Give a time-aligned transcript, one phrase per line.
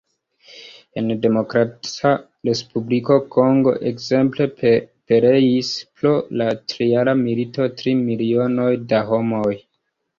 [1.01, 2.13] En Demokrata
[2.49, 9.59] Respubliko Kongo, ekzemple, pereis pro la trijara milito tri milionoj da homoj.